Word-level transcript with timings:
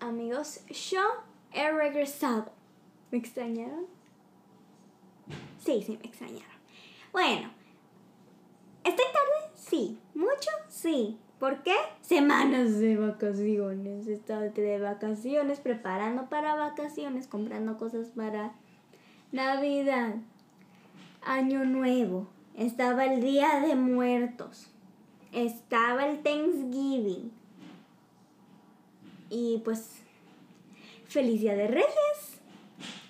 amigos. 0.00 0.60
Yo 0.90 1.00
he 1.52 1.70
regresado. 1.70 2.50
¿Me 3.10 3.18
extrañaron? 3.18 3.86
Sí, 5.58 5.82
sí, 5.86 5.98
me 6.02 6.08
extrañaron. 6.08 6.58
Bueno, 7.12 7.50
¿estoy 8.82 9.06
tarde? 9.06 9.52
Sí. 9.54 9.98
¿Mucho? 10.14 10.50
Sí. 10.68 11.18
¿Por 11.38 11.62
qué? 11.62 11.74
Semanas 12.00 12.78
de 12.78 12.96
vacaciones. 12.96 14.06
Estaba 14.06 14.42
de 14.42 14.78
vacaciones, 14.78 15.60
preparando 15.60 16.28
para 16.28 16.54
vacaciones, 16.54 17.28
comprando 17.28 17.76
cosas 17.76 18.08
para 18.08 18.54
Navidad, 19.32 20.16
Año 21.22 21.64
Nuevo. 21.64 22.28
Estaba 22.56 23.04
el 23.04 23.20
Día 23.20 23.60
de 23.60 23.74
Muertos. 23.74 24.68
Estaba 25.32 26.06
el 26.06 26.22
Thanksgiving. 26.22 27.43
Y 29.30 29.58
pues, 29.64 30.00
feliz 31.06 31.40
Día 31.40 31.54
de 31.54 31.68
Reyes. 31.68 32.40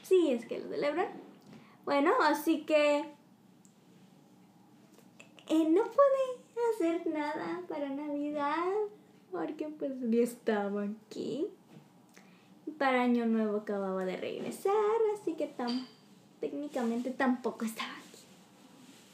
Sí, 0.03 0.31
es 0.31 0.47
que 0.47 0.61
lo 0.61 0.69
celebran. 0.69 1.09
Bueno, 1.85 2.13
así 2.23 2.63
que 2.63 3.05
eh, 5.49 5.69
no 5.69 5.85
pude 5.85 6.75
hacer 6.75 7.07
nada 7.07 7.61
para 7.69 7.91
Navidad 7.91 8.65
porque 9.31 9.69
pues 9.69 9.93
ya 10.01 10.23
estaba 10.23 10.85
aquí. 10.85 11.47
Para 12.79 13.03
Año 13.03 13.27
Nuevo 13.27 13.59
acababa 13.59 14.05
de 14.05 14.17
regresar, 14.17 14.73
así 15.15 15.35
que 15.35 15.47
tam 15.47 15.87
técnicamente 16.41 17.11
tampoco 17.11 17.65
estaba 17.65 17.91
aquí. 17.91 18.25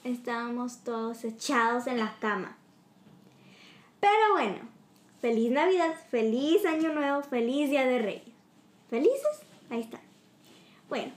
Estábamos 0.04 0.84
todos 0.84 1.24
echados 1.24 1.86
en 1.86 1.98
la 1.98 2.16
cama. 2.20 2.56
Pero 3.98 4.32
bueno, 4.32 4.58
feliz 5.20 5.50
Navidad, 5.50 5.94
feliz 6.10 6.64
Año 6.64 6.92
Nuevo, 6.92 7.22
feliz 7.22 7.70
Día 7.70 7.86
de 7.86 7.98
Reyes. 7.98 8.34
¿Felices? 8.88 9.42
Ahí 9.68 9.80
están. 9.80 10.00
Bueno, 10.88 11.12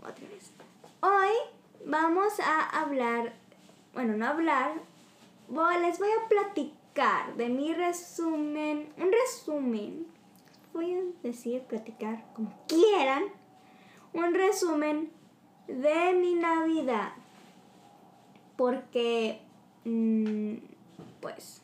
otra 0.00 0.28
vez. 0.28 0.50
Hoy 1.00 1.30
vamos 1.86 2.40
a 2.40 2.80
hablar, 2.80 3.32
bueno, 3.94 4.16
no 4.16 4.26
hablar, 4.26 4.72
les 5.80 5.98
voy 5.98 6.08
a 6.08 6.28
platicar 6.28 7.34
de 7.36 7.48
mi 7.48 7.72
resumen, 7.74 8.88
un 8.98 9.12
resumen, 9.12 10.06
voy 10.72 10.94
a 10.94 11.00
decir, 11.22 11.62
platicar 11.62 12.24
como 12.34 12.52
quieran, 12.66 13.24
un 14.12 14.34
resumen 14.34 15.10
de 15.66 16.12
mi 16.14 16.34
Navidad. 16.34 17.12
Porque, 18.56 19.40
mm, 19.84 20.54
pues, 21.24 21.62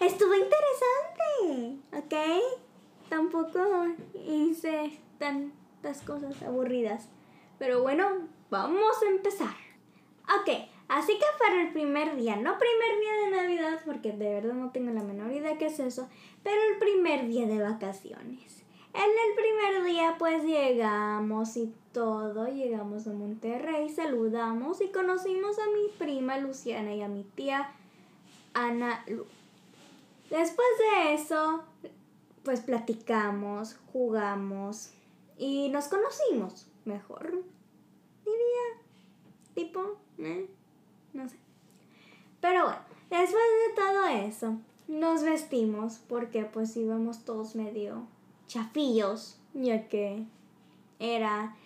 estuvo 0.00 0.34
interesante, 0.34 1.78
¿ok? 1.96 2.42
Tampoco 3.08 3.86
hice 4.26 4.98
tantas 5.16 6.02
cosas 6.02 6.42
aburridas. 6.42 7.08
Pero 7.60 7.82
bueno, 7.82 8.26
vamos 8.50 8.96
a 9.06 9.10
empezar. 9.10 9.54
Ok, 10.40 10.68
así 10.88 11.12
que 11.12 11.24
para 11.38 11.62
el 11.62 11.72
primer 11.72 12.16
día, 12.16 12.34
no 12.34 12.58
primer 12.58 13.00
día 13.00 13.12
de 13.24 13.30
Navidad, 13.36 13.80
porque 13.86 14.10
de 14.10 14.34
verdad 14.34 14.54
no 14.54 14.72
tengo 14.72 14.90
la 14.90 15.04
menor 15.04 15.30
idea 15.30 15.56
qué 15.56 15.66
es 15.66 15.78
eso, 15.78 16.08
pero 16.42 16.56
el 16.72 16.78
primer 16.80 17.28
día 17.28 17.46
de 17.46 17.62
vacaciones. 17.62 18.64
En 18.92 19.02
el 19.02 19.34
primer 19.36 19.84
día 19.84 20.16
pues 20.18 20.42
llegamos 20.42 21.56
y 21.56 21.72
todo, 21.92 22.48
llegamos 22.48 23.06
a 23.06 23.12
Monterrey, 23.12 23.88
saludamos 23.88 24.80
y 24.80 24.88
conocimos 24.88 25.60
a 25.60 25.66
mi 25.66 25.96
prima 25.96 26.38
Luciana 26.38 26.92
y 26.92 27.02
a 27.02 27.08
mi 27.08 27.22
tía 27.22 27.72
Ana 28.54 29.04
Lu. 29.08 29.26
Después 30.30 30.68
de 30.78 31.14
eso, 31.14 31.64
pues 32.44 32.60
platicamos, 32.60 33.76
jugamos 33.92 34.90
y 35.36 35.68
nos 35.70 35.88
conocimos 35.88 36.68
mejor. 36.84 37.42
Diría, 38.24 38.84
tipo, 39.54 39.96
¿eh? 40.18 40.48
no 41.12 41.28
sé. 41.28 41.36
Pero 42.40 42.64
bueno, 42.64 42.80
después 43.10 43.42
de 43.68 43.74
todo 43.74 44.06
eso, 44.06 44.56
nos 44.88 45.22
vestimos 45.22 46.00
porque 46.08 46.44
pues 46.44 46.76
íbamos 46.76 47.24
todos 47.24 47.54
medio 47.54 48.06
chafillos, 48.46 49.38
ya 49.54 49.88
que 49.88 50.24
era, 50.98 51.56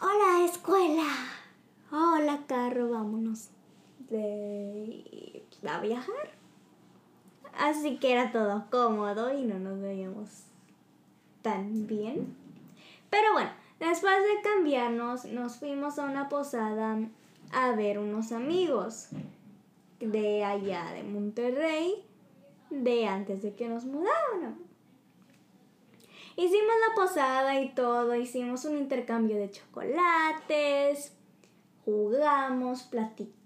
hola 0.00 0.44
escuela, 0.44 1.06
hola 1.90 2.44
carro, 2.46 2.90
vámonos 2.90 3.50
de, 4.08 5.44
a 5.68 5.80
viajar. 5.80 6.30
Así 7.58 7.98
que 7.98 8.12
era 8.12 8.32
todo 8.32 8.66
cómodo 8.70 9.32
y 9.32 9.42
no 9.44 9.58
nos 9.58 9.80
veíamos 9.80 10.44
tan 11.42 11.86
bien. 11.86 12.36
Pero 13.08 13.32
bueno, 13.32 13.50
después 13.80 14.14
de 14.14 14.42
cambiarnos, 14.42 15.24
nos 15.26 15.56
fuimos 15.56 15.98
a 15.98 16.04
una 16.04 16.28
posada 16.28 16.98
a 17.52 17.72
ver 17.72 17.98
unos 17.98 18.32
amigos 18.32 19.08
de 20.00 20.44
allá 20.44 20.92
de 20.92 21.02
Monterrey, 21.02 22.04
de 22.70 23.06
antes 23.06 23.42
de 23.42 23.54
que 23.54 23.68
nos 23.68 23.84
mudáramos. 23.84 24.58
Hicimos 26.36 26.74
la 26.86 26.94
posada 26.94 27.60
y 27.62 27.70
todo, 27.70 28.14
hicimos 28.14 28.66
un 28.66 28.76
intercambio 28.76 29.36
de 29.36 29.50
chocolates, 29.50 31.16
jugamos, 31.86 32.82
platicamos, 32.82 33.45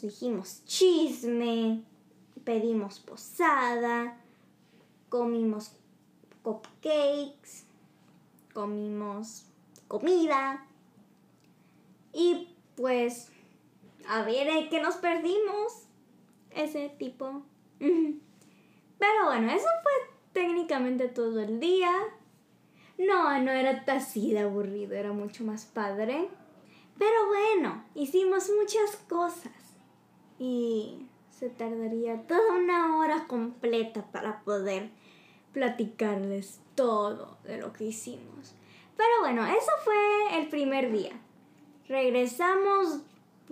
dijimos 0.00 0.64
chisme, 0.64 1.82
pedimos 2.44 3.00
posada, 3.00 4.16
comimos 5.08 5.72
cupcakes, 6.42 7.66
comimos 8.54 9.46
comida 9.88 10.66
y 12.12 12.54
pues 12.76 13.30
a 14.08 14.22
ver 14.22 14.68
qué 14.68 14.80
nos 14.80 14.96
perdimos 14.96 15.86
ese 16.50 16.88
tipo. 16.98 17.42
Pero 17.78 19.24
bueno, 19.26 19.50
eso 19.52 19.66
fue 19.82 19.92
técnicamente 20.32 21.08
todo 21.08 21.40
el 21.40 21.60
día. 21.60 21.90
No, 22.98 23.40
no 23.40 23.50
era 23.50 23.82
así 23.88 24.32
de 24.32 24.40
aburrido, 24.40 24.94
era 24.94 25.12
mucho 25.12 25.42
más 25.44 25.64
padre. 25.64 26.28
Pero 27.00 27.28
bueno, 27.28 27.82
hicimos 27.94 28.50
muchas 28.60 28.96
cosas. 29.08 29.52
Y 30.38 31.06
se 31.30 31.48
tardaría 31.48 32.26
toda 32.26 32.56
una 32.58 32.98
hora 32.98 33.26
completa 33.26 34.04
para 34.12 34.40
poder 34.40 34.90
platicarles 35.54 36.60
todo 36.74 37.38
de 37.44 37.56
lo 37.56 37.72
que 37.72 37.84
hicimos. 37.84 38.54
Pero 38.98 39.08
bueno, 39.20 39.46
eso 39.46 39.70
fue 39.82 40.38
el 40.38 40.48
primer 40.48 40.92
día. 40.92 41.18
Regresamos 41.88 43.00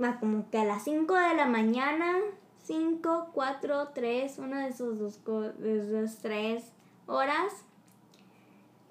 a 0.03 0.20
como 0.20 0.50
que 0.50 0.59
a 0.59 0.65
las 0.66 0.84
5 0.84 1.15
de 1.15 1.34
la 1.34 1.47
mañana 1.47 2.19
5, 2.65 3.30
4, 3.32 3.88
3, 3.94 4.38
una 4.41 4.65
de 4.65 4.69
esos 4.69 4.98
dos, 4.98 5.25
de 5.59 5.78
esas 5.78 6.19
tres 6.19 6.65
horas. 7.06 7.65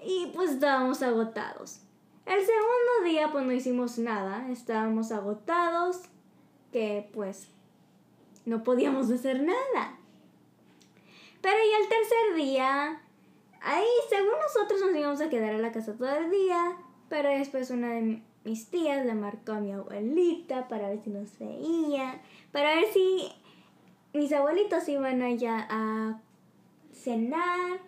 Y 0.04 0.32
pues 0.34 0.50
estábamos 0.50 1.04
agotados. 1.04 1.82
El 2.28 2.46
segundo 2.46 3.06
día 3.06 3.32
pues 3.32 3.46
no 3.46 3.54
hicimos 3.54 3.98
nada, 3.98 4.52
estábamos 4.52 5.14
agotados, 5.14 6.02
que 6.74 7.10
pues 7.14 7.48
no 8.46 8.64
podíamos 8.64 9.10
hacer 9.10 9.42
nada. 9.42 9.98
Pero 11.42 11.56
y 11.56 11.82
el 11.82 11.88
tercer 11.88 12.36
día, 12.36 13.02
ahí 13.62 13.88
según 14.10 14.34
nosotros 14.42 14.82
nos 14.82 14.94
íbamos 14.94 15.22
a 15.22 15.30
quedar 15.30 15.54
en 15.54 15.62
la 15.62 15.72
casa 15.72 15.94
todo 15.94 16.14
el 16.18 16.30
día, 16.30 16.78
pero 17.08 17.30
después 17.30 17.72
una 17.72 17.94
de 17.94 18.22
mis 18.44 18.70
tías 18.70 19.06
le 19.06 19.14
marcó 19.14 19.54
a 19.54 19.62
mi 19.62 19.72
abuelita 19.72 20.68
para 20.68 20.90
ver 20.90 21.00
si 21.02 21.10
nos 21.10 21.40
veía, 21.40 22.22
para 22.52 22.76
ver 22.76 22.92
si 22.92 23.32
mis 24.14 24.34
abuelitos 24.34 24.90
iban 24.90 25.22
allá 25.22 25.66
a 25.70 26.20
cenar, 26.92 27.80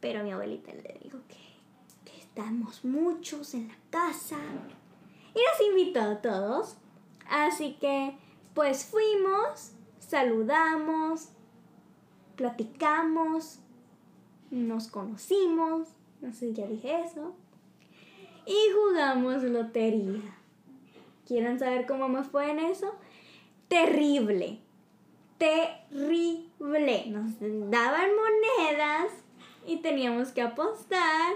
pero 0.00 0.22
mi 0.24 0.32
abuelita 0.32 0.72
le 0.74 0.98
dijo 1.02 1.18
que 1.26 1.41
estamos 2.34 2.84
muchos 2.84 3.52
en 3.54 3.68
la 3.68 3.76
casa 3.90 4.38
y 5.34 5.38
nos 5.38 5.68
invitó 5.68 6.00
a 6.00 6.22
todos. 6.22 6.76
Así 7.28 7.76
que 7.80 8.16
pues 8.54 8.84
fuimos, 8.84 9.72
saludamos, 9.98 11.28
platicamos, 12.36 13.60
nos 14.50 14.88
conocimos, 14.88 15.88
no 16.20 16.32
sé, 16.32 16.52
ya 16.52 16.66
dije 16.66 17.02
eso, 17.04 17.34
y 18.46 18.56
jugamos 18.74 19.42
lotería. 19.42 20.36
¿Quieren 21.26 21.58
saber 21.58 21.86
cómo 21.86 22.08
me 22.08 22.24
fue 22.24 22.50
en 22.50 22.58
eso? 22.58 22.94
Terrible 23.68 24.60
terrible. 25.42 27.06
Nos 27.08 27.32
daban 27.70 28.10
monedas 28.14 29.12
y 29.66 29.78
teníamos 29.78 30.30
que 30.30 30.42
apostar. 30.42 31.34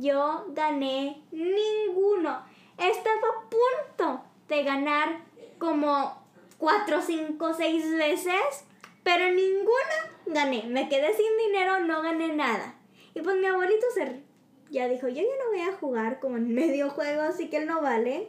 Yo 0.00 0.46
gané 0.48 1.22
ninguno. 1.30 2.42
Estaba 2.78 3.16
a 3.16 3.48
punto 3.48 4.24
de 4.48 4.62
ganar 4.64 5.20
como 5.58 6.20
4, 6.58 7.00
5, 7.00 7.54
6 7.54 7.96
veces, 7.96 8.64
pero 9.02 9.32
ninguna 9.32 10.10
gané. 10.26 10.64
Me 10.66 10.88
quedé 10.88 11.14
sin 11.14 11.36
dinero, 11.46 11.80
no 11.80 12.02
gané 12.02 12.34
nada. 12.34 12.74
Y 13.14 13.20
pues 13.20 13.36
mi 13.36 13.46
abuelito 13.46 13.86
se 13.94 14.24
ya 14.70 14.88
dijo, 14.88 15.06
yo 15.06 15.22
ya 15.22 15.22
no 15.22 15.50
voy 15.50 15.60
a 15.60 15.76
jugar 15.78 16.18
como 16.18 16.36
en 16.36 16.52
medio 16.54 16.90
juego, 16.90 17.22
así 17.22 17.48
que 17.48 17.58
él 17.58 17.66
no 17.66 17.80
vale. 17.80 18.28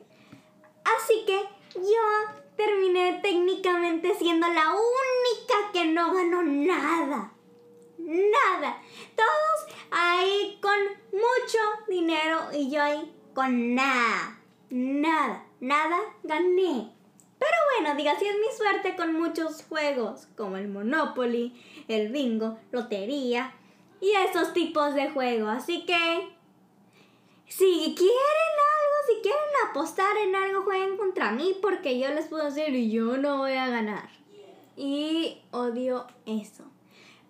Así 0.97 1.25
que 1.25 1.39
yo 1.73 2.35
terminé 2.55 3.19
técnicamente 3.23 4.13
siendo 4.15 4.47
la 4.47 4.71
única 4.73 5.71
que 5.73 5.85
no 5.85 6.13
ganó 6.13 6.43
nada. 6.43 7.33
Nada. 8.05 8.81
Todos 9.15 9.75
ahí 9.89 10.59
con 10.61 10.77
mucho 11.11 11.57
dinero 11.87 12.39
y 12.53 12.69
yo 12.69 12.81
ahí 12.81 13.11
con 13.33 13.73
nada. 13.73 14.39
Nada, 14.69 15.43
nada 15.59 15.97
gané. 16.21 16.91
Pero 17.39 17.57
bueno, 17.73 17.97
diga, 17.97 18.17
si 18.19 18.27
es 18.27 18.35
mi 18.35 18.55
suerte 18.55 18.95
con 18.95 19.13
muchos 19.13 19.63
juegos, 19.67 20.27
como 20.37 20.57
el 20.57 20.67
Monopoly, 20.67 21.59
el 21.87 22.11
bingo, 22.11 22.59
lotería 22.71 23.53
y 23.99 24.11
esos 24.11 24.53
tipos 24.53 24.93
de 24.93 25.09
juegos. 25.09 25.49
Así 25.49 25.85
que, 25.87 26.29
si 27.47 27.95
quieren 27.97 28.53
algo, 28.75 28.95
si 29.07 29.21
quieren 29.23 29.69
apostar 29.69 30.15
en 30.17 30.35
algo, 30.35 30.61
jueguen 30.61 30.97
contra 30.97 31.31
mí 31.31 31.57
porque 31.59 31.99
yo 31.99 32.09
les 32.09 32.27
puedo 32.27 32.45
decir 32.45 32.69
y 32.75 32.91
yo 32.91 33.17
no 33.17 33.39
voy 33.39 33.53
a 33.53 33.69
ganar. 33.69 34.09
Y 34.77 35.41
odio 35.51 36.05
eso. 36.27 36.74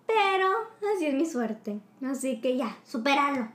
Pero 0.06 0.48
así 0.94 1.06
es 1.06 1.14
mi 1.14 1.26
suerte. 1.26 1.80
Así 2.04 2.40
que 2.40 2.56
ya, 2.56 2.76
superalo. 2.84 3.48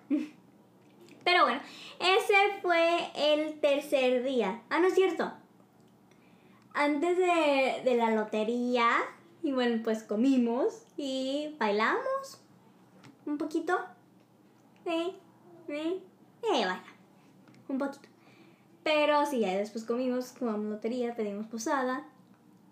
Pero 1.24 1.44
bueno, 1.44 1.62
ese 2.00 2.60
fue 2.62 3.12
el 3.16 3.60
tercer 3.60 4.24
día. 4.24 4.62
Ah, 4.70 4.80
no 4.80 4.88
es 4.88 4.96
cierto. 4.96 5.32
Antes 6.74 7.18
de, 7.18 7.82
de 7.84 7.96
la 7.96 8.12
lotería, 8.12 8.88
y 9.44 9.52
bueno, 9.52 9.82
pues 9.84 10.04
comimos 10.04 10.84
y 10.98 11.56
bailamos 11.60 12.42
un 13.26 13.38
poquito. 13.38 13.78
Sí, 14.84 15.16
sí, 15.68 16.04
eh, 16.44 16.64
bueno, 16.64 16.82
un 17.68 17.78
poquito. 17.78 18.08
Pero 18.84 19.26
sí, 19.26 19.40
ya 19.40 19.56
después 19.58 19.84
comimos, 19.84 20.34
jugamos 20.38 20.66
lotería, 20.66 21.16
pedimos 21.16 21.48
posada 21.48 22.04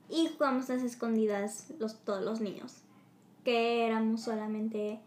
y 0.09 0.27
jugamos 0.27 0.69
las 0.69 0.81
escondidas 0.81 1.67
los, 1.77 1.99
todos 2.03 2.23
los 2.23 2.41
niños. 2.41 2.83
Que 3.49 3.87
éramos 3.87 4.21
solamente 4.21 4.99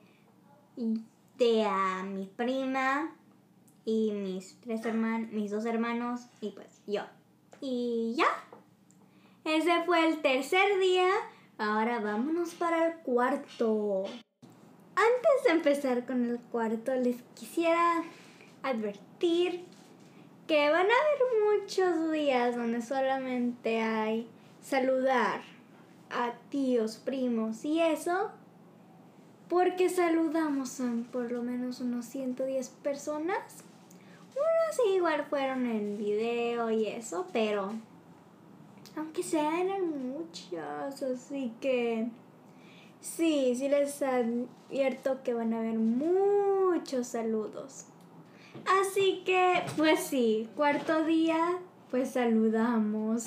de 1.39 1.65
a 1.65 2.03
mi 2.03 2.27
prima 2.27 3.15
y 3.85 4.11
mis 4.11 4.61
tres 4.61 4.85
hermanos, 4.85 5.31
mis 5.31 5.53
dos 5.53 5.65
hermanos 5.65 6.23
y 6.41 6.50
pues 6.50 6.83
yo. 6.89 7.03
Y 7.61 8.17
ya. 8.17 8.27
Ese 9.44 9.85
fue 9.85 10.09
el 10.09 10.23
tercer 10.23 10.81
día. 10.81 11.09
Ahora 11.56 12.00
vámonos 12.00 12.55
para 12.55 12.89
el 12.89 12.94
cuarto. 13.03 14.06
Antes 14.97 15.44
de 15.44 15.50
empezar 15.50 16.05
con 16.05 16.29
el 16.29 16.41
cuarto, 16.41 16.97
les 16.97 17.23
quisiera 17.37 18.03
advertir 18.65 19.65
que 20.49 20.69
van 20.69 20.87
a 20.87 20.94
haber 20.94 21.61
muchos 21.61 22.11
días 22.11 22.56
donde 22.56 22.83
solamente 22.83 23.81
hay 23.81 24.29
saludar 24.61 25.51
a 26.12 26.35
tíos, 26.50 26.97
primos 26.97 27.64
y 27.64 27.81
eso, 27.81 28.31
porque 29.49 29.88
saludamos 29.88 30.81
a 30.81 30.93
por 31.11 31.31
lo 31.31 31.43
menos 31.43 31.81
unos 31.81 32.06
110 32.06 32.69
personas. 32.82 33.64
Unos 34.31 34.94
igual 34.94 35.26
fueron 35.29 35.67
en 35.67 35.99
video 35.99 36.70
y 36.70 36.87
eso, 36.87 37.26
pero 37.32 37.73
aunque 38.97 39.23
sean 39.23 39.55
eran 39.55 40.12
muchos, 40.12 41.03
así 41.03 41.53
que 41.61 42.09
sí, 43.00 43.55
sí 43.56 43.69
les 43.69 44.03
advierto 44.03 45.23
que 45.23 45.35
van 45.35 45.53
a 45.55 45.58
haber 45.58 45.79
muchos 45.79 47.08
saludos. 47.08 47.87
Así 48.81 49.23
que, 49.25 49.62
pues 49.76 50.00
sí, 50.00 50.49
cuarto 50.56 51.05
día, 51.05 51.58
pues 51.91 52.12
saludamos 52.12 53.26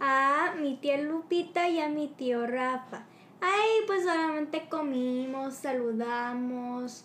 a 0.00 0.54
mi 0.60 0.76
tía 0.76 1.00
Lupita 1.00 1.68
y 1.68 1.80
a 1.80 1.88
mi 1.88 2.08
tío 2.08 2.46
Rafa. 2.46 3.06
Ahí 3.40 3.86
pues 3.86 4.04
solamente 4.04 4.68
comimos, 4.68 5.54
saludamos, 5.54 7.04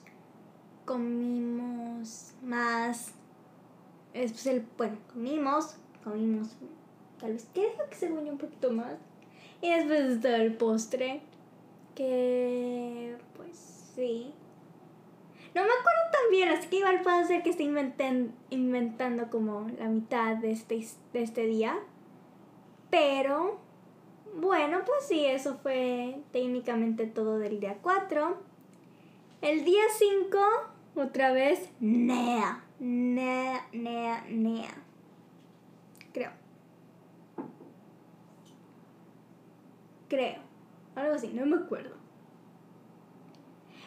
comimos 0.86 2.34
más. 2.44 3.14
Es 4.14 4.46
el, 4.48 4.66
bueno, 4.78 4.98
comimos, 5.14 5.76
comimos 6.04 6.56
tal 7.20 7.34
vez 7.34 7.48
creo 7.54 7.90
que 7.90 7.96
se 7.96 8.12
un 8.12 8.38
poquito 8.38 8.72
más. 8.72 8.94
Y 9.62 9.70
después 9.70 10.00
está 10.02 10.38
el 10.38 10.54
postre, 10.54 11.22
que 11.96 13.18
pues 13.36 13.58
sí. 13.96 14.34
No 15.54 15.64
me 15.64 15.70
acuerdo 15.70 16.02
tan 16.12 16.32
bien, 16.32 16.50
así 16.50 16.68
que 16.70 16.78
igual 16.78 17.02
puede 17.02 17.26
ser 17.26 17.44
que 17.44 17.50
esté 17.50 17.64
inventando 18.50 19.30
como 19.30 19.68
la 19.78 19.90
mitad 19.90 20.38
de 20.38 20.52
este, 20.52 20.88
de 21.12 21.24
este 21.24 21.46
día. 21.46 21.78
Pero, 22.90 23.60
bueno, 24.36 24.80
pues 24.86 25.08
sí, 25.08 25.26
eso 25.26 25.58
fue 25.58 26.22
técnicamente 26.32 27.06
todo 27.06 27.38
del 27.38 27.60
día 27.60 27.78
4. 27.82 28.38
El 29.42 29.64
día 29.64 29.84
5, 29.98 30.38
otra 30.96 31.32
vez, 31.32 31.70
nea, 31.80 32.66
nea, 32.80 33.68
nea, 33.72 34.26
nea. 34.28 34.84
Creo. 36.12 36.32
Creo. 40.08 40.40
Algo 40.96 41.14
así, 41.14 41.28
no 41.30 41.46
me 41.46 41.58
acuerdo. 41.58 41.96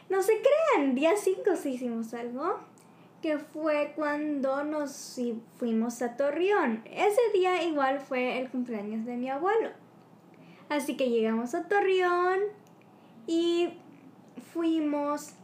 No 0.08 0.22
se 0.22 0.34
crean, 0.40 0.94
día 0.94 1.16
5 1.16 1.56
sí 1.56 1.70
hicimos 1.74 2.14
algo. 2.14 2.60
Que 3.22 3.38
fue 3.38 3.92
cuando 3.94 4.64
nos 4.64 5.18
fuimos 5.56 6.02
a 6.02 6.16
Torreón. 6.16 6.82
Ese 6.84 7.20
día 7.32 7.62
igual 7.62 8.00
fue 8.00 8.40
el 8.40 8.50
cumpleaños 8.50 9.06
de 9.06 9.16
mi 9.16 9.30
abuelo. 9.30 9.70
Así 10.68 10.96
que 10.96 11.08
llegamos 11.08 11.54
a 11.54 11.68
Torreón 11.68 12.40
y 13.26 13.78
fuimos 14.52 15.34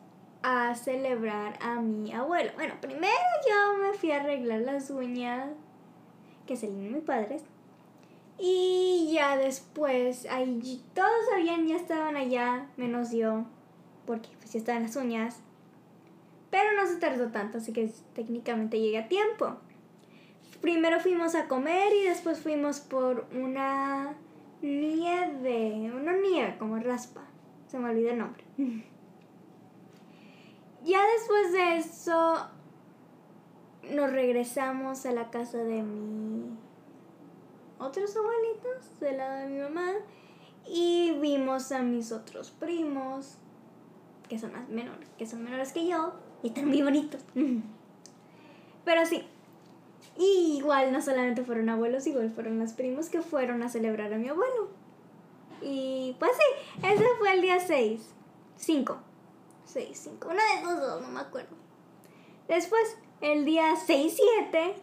a 0.42 0.75
celebrar 0.75 1.58
a 1.60 1.80
mi 1.80 2.12
abuelo. 2.12 2.50
Bueno, 2.56 2.75
primero 2.80 3.12
yo 3.48 3.78
me 3.78 3.92
fui 3.92 4.10
a 4.10 4.20
arreglar 4.20 4.60
las 4.60 4.90
uñas, 4.90 5.50
que 6.46 6.56
se 6.56 6.69
mis 6.69 7.02
padres. 7.02 7.42
Y 8.38 9.10
ya 9.12 9.36
después, 9.36 10.26
ahí 10.31 10.82
todos 10.94 11.10
sabían, 11.31 11.67
ya 11.67 11.76
estaban 11.76 12.17
allá, 12.17 12.67
menos 12.76 13.10
yo, 13.10 13.44
porque 14.06 14.29
pues 14.38 14.53
ya 14.53 14.58
estaban 14.60 14.84
las 14.84 14.96
uñas. 14.96 15.41
Pero 16.50 16.72
no 16.76 16.86
se 16.86 16.96
tardó 16.96 17.31
tanto, 17.31 17.58
así 17.58 17.72
que 17.72 17.90
técnicamente 18.14 18.81
llegué 18.81 18.98
a 18.98 19.08
tiempo. 19.08 19.56
Primero 20.60 20.98
fuimos 21.00 21.34
a 21.34 21.46
comer 21.46 21.93
y 21.94 22.05
después 22.05 22.40
fuimos 22.40 22.81
por 22.81 23.26
una 23.32 24.17
nieve, 24.62 25.93
una 25.94 26.17
nieve 26.17 26.56
como 26.58 26.78
raspa. 26.78 27.22
Se 27.69 27.78
me 27.78 27.90
olvidó 27.90 28.10
el 28.10 28.19
nombre. 28.19 28.44
ya 30.84 31.00
después 31.19 31.52
de 31.52 31.76
eso 31.76 32.48
nos 33.94 34.10
regresamos 34.10 35.06
a 35.06 35.12
la 35.12 35.31
casa 35.31 35.58
de 35.58 35.82
mi 35.82 36.56
otros 37.78 38.17
abuelitos 38.17 38.98
del 39.00 39.19
lado 39.19 39.38
de 39.38 39.46
mi 39.46 39.60
mamá 39.60 39.93
y 40.67 41.12
vimos 41.20 41.70
a 41.72 41.82
mis 41.82 42.10
otros 42.12 42.50
primos 42.50 43.38
que 44.28 44.38
son 44.38 44.52
más 44.52 44.69
menores, 44.69 45.08
que 45.17 45.26
son 45.26 45.43
menores 45.43 45.72
que 45.72 45.86
yo 45.86 46.12
y 46.42 46.48
están 46.48 46.66
muy 46.68 46.82
bonitos. 46.82 47.20
Pero 48.84 49.06
sí. 49.06 49.24
Igual 50.16 50.92
no 50.92 51.00
solamente 51.00 51.44
fueron 51.44 51.68
abuelos, 51.68 52.06
igual 52.06 52.30
fueron 52.32 52.58
los 52.58 52.72
primos 52.72 53.08
que 53.08 53.22
fueron 53.22 53.62
a 53.62 53.68
celebrar 53.68 54.12
a 54.12 54.18
mi 54.18 54.28
abuelo. 54.28 54.68
Y 55.62 56.16
pues 56.18 56.32
sí, 56.32 56.86
ese 56.86 57.04
fue 57.18 57.34
el 57.34 57.42
día 57.42 57.60
6. 57.60 58.14
5. 58.56 58.98
6, 59.64 60.00
5. 60.10 60.28
Una 60.28 60.42
de 60.42 60.60
esos 60.60 60.80
dos, 60.80 61.02
no 61.02 61.08
me 61.08 61.20
acuerdo. 61.20 61.54
Después, 62.48 62.96
el 63.20 63.44
día 63.44 63.76
6, 63.76 64.18
7, 64.50 64.74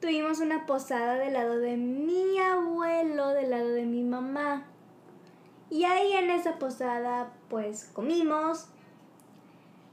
tuvimos 0.00 0.40
una 0.40 0.66
posada 0.66 1.14
del 1.14 1.34
lado 1.34 1.58
de 1.58 1.76
mi 1.76 2.38
abuelo, 2.38 3.28
del 3.28 3.50
lado 3.50 3.68
de 3.68 3.86
mi 3.86 4.02
mamá. 4.02 4.66
Y 5.70 5.84
ahí 5.84 6.12
en 6.14 6.30
esa 6.30 6.58
posada 6.58 7.32
pues 7.48 7.84
comimos, 7.84 8.68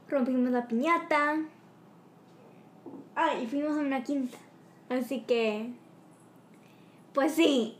rompimos 0.08 0.50
la 0.50 0.66
piñata. 0.66 1.38
Ah, 3.14 3.34
y 3.34 3.46
fuimos 3.46 3.76
a 3.76 3.80
una 3.80 4.04
quinta. 4.04 4.38
Así 4.88 5.22
que, 5.22 5.70
pues 7.12 7.34
sí, 7.34 7.76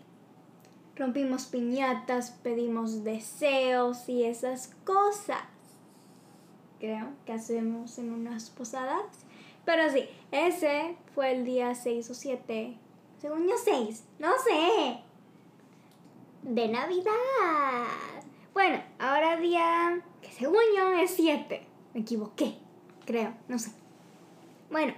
rompimos 0.97 1.47
piñatas, 1.47 2.33
pedimos 2.43 3.05
deseos 3.05 4.09
y 4.09 4.25
esas 4.25 4.75
cosas. 4.85 5.45
Creo 6.81 7.09
que 7.25 7.33
hacemos 7.33 7.99
en 7.99 8.13
unas 8.13 8.51
posadas. 8.51 9.05
Pero 9.65 9.91
sí, 9.91 10.05
ese 10.33 10.97
fue 11.15 11.33
el 11.33 11.45
día 11.45 11.75
6 11.75 12.11
o 12.11 12.15
7. 12.15 12.77
Según 13.21 13.49
yo 13.49 13.55
6, 13.63 14.05
no 14.19 14.31
sé. 14.39 15.01
De 16.43 16.69
Navidad. 16.69 17.13
Bueno, 18.55 18.83
ahora 18.99 19.37
día 19.37 20.01
que 20.23 20.33
según 20.33 20.63
yo 20.77 20.93
es 20.93 21.11
7. 21.13 21.68
Me 21.99 22.03
equivoqué, 22.03 22.55
creo, 23.07 23.35
no 23.49 23.59
sé. 23.59 23.73
Bueno, 24.71 24.95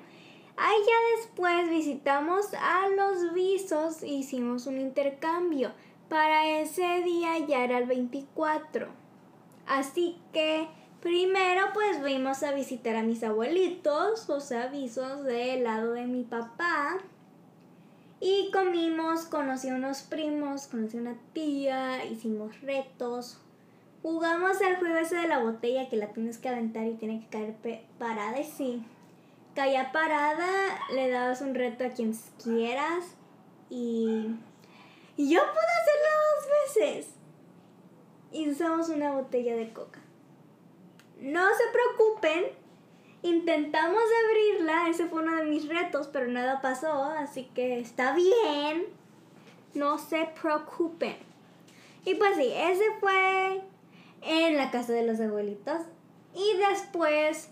ahí 0.58 0.76
ya 0.86 1.16
después 1.16 1.70
visitamos 1.70 2.52
a 2.52 2.90
los 2.90 3.32
visos 3.32 4.02
e 4.02 4.08
hicimos 4.08 4.66
un 4.66 4.78
intercambio. 4.78 5.72
Para 6.10 6.60
ese 6.60 7.00
día 7.02 7.38
ya 7.38 7.64
era 7.64 7.78
el 7.78 7.86
24. 7.86 8.88
Así 9.66 10.18
que 10.34 10.68
primero 11.00 11.68
pues 11.72 11.96
fuimos 12.00 12.42
a 12.42 12.52
visitar 12.52 12.96
a 12.96 13.02
mis 13.02 13.22
abuelitos, 13.22 14.28
o 14.28 14.40
sea, 14.40 14.66
visos 14.66 15.24
del 15.24 15.64
lado 15.64 15.94
de 15.94 16.04
mi 16.04 16.24
papá. 16.24 16.98
Y 18.20 18.50
comimos, 18.52 19.22
conocí 19.22 19.70
a 19.70 19.74
unos 19.74 20.02
primos, 20.02 20.66
conocí 20.66 20.98
a 20.98 21.00
una 21.00 21.16
tía, 21.32 22.04
hicimos 22.04 22.60
retos. 22.60 23.40
Jugamos 24.02 24.60
el 24.60 24.76
juego 24.76 24.96
ese 24.96 25.16
de 25.16 25.28
la 25.28 25.40
botella 25.40 25.88
que 25.88 25.96
la 25.96 26.08
tienes 26.08 26.38
que 26.38 26.48
aventar 26.48 26.86
y 26.86 26.94
tiene 26.94 27.20
que 27.20 27.28
caer 27.28 27.84
parada 27.98 28.38
y 28.40 28.44
sí. 28.44 28.84
Caía 29.54 29.92
parada, 29.92 30.48
le 30.94 31.10
dabas 31.10 31.40
un 31.42 31.54
reto 31.54 31.84
a 31.84 31.90
quien 31.90 32.14
quieras 32.42 33.16
y, 33.68 34.36
y 35.16 35.30
yo 35.30 35.40
pude 35.40 35.72
hacerlo 35.80 36.08
dos 36.34 36.76
veces. 36.76 37.14
Y 38.32 38.48
usamos 38.48 38.88
una 38.88 39.12
botella 39.12 39.56
de 39.56 39.72
coca. 39.72 40.00
No 41.20 41.46
se 41.54 41.64
preocupen, 41.72 42.44
Intentamos 43.22 44.02
abrirla, 44.24 44.88
ese 44.88 45.06
fue 45.06 45.22
uno 45.22 45.36
de 45.36 45.44
mis 45.44 45.68
retos, 45.68 46.08
pero 46.08 46.26
nada 46.28 46.62
pasó, 46.62 47.04
así 47.04 47.44
que 47.54 47.78
está 47.78 48.14
bien. 48.14 48.86
No 49.74 49.98
se 49.98 50.26
preocupen. 50.40 51.16
Y 52.06 52.14
pues 52.14 52.36
sí, 52.36 52.50
ese 52.50 52.84
fue 52.98 53.60
en 54.22 54.56
la 54.56 54.70
casa 54.70 54.92
de 54.92 55.06
los 55.06 55.20
abuelitos. 55.20 55.80
Y 56.34 56.56
después 56.68 57.50